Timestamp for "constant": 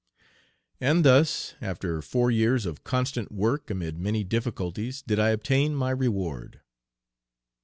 2.83-3.31